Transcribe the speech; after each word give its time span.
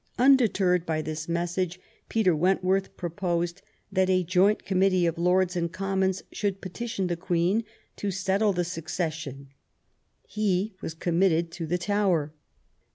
Undeterred 0.17 0.83
by 0.83 0.99
this 0.99 1.29
message, 1.29 1.79
Peter 2.09 2.35
Wentworth 2.35 2.97
proposed 2.97 3.61
that 3.91 4.09
a 4.09 4.23
joint 4.23 4.65
committee 4.65 5.05
of 5.05 5.19
Lords 5.19 5.55
and 5.55 5.71
Commons 5.71 6.23
should 6.31 6.59
petition 6.59 7.05
the 7.05 7.15
Queen 7.15 7.63
to 7.97 8.09
settle 8.09 8.51
the 8.51 8.63
succession; 8.63 9.49
he 10.27 10.73
was 10.81 10.95
committed 10.95 11.51
to 11.51 11.67
the 11.67 11.77
Tower. 11.77 12.33